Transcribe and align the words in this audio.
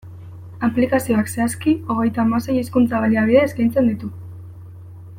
Aplikazioak, 0.67 1.29
zehazki, 1.33 1.73
hogeita 1.95 2.23
hamasei 2.25 2.57
hizkuntza-baliabide 2.61 3.45
eskaintzen 3.49 3.93
ditu. 3.93 4.11